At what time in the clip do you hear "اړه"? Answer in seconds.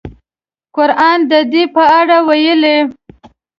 1.99-2.17